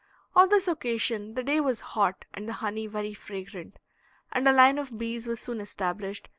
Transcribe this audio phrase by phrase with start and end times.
[0.35, 3.77] On this occasion the day was hot and the honey very fragrant,
[4.31, 6.29] and a line of bees was soon established S.